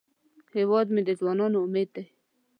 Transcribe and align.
هیواد 0.55 0.87
مې 0.93 1.01
د 1.07 1.09
ځوانانو 1.19 1.57
امید 1.65 1.89
دی 1.95 2.05